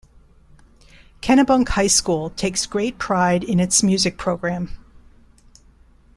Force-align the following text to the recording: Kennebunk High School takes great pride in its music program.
Kennebunk 1.21 1.69
High 1.69 1.85
School 1.85 2.31
takes 2.31 2.65
great 2.65 2.97
pride 2.97 3.43
in 3.43 3.59
its 3.59 3.83
music 3.83 4.17
program. 4.17 4.71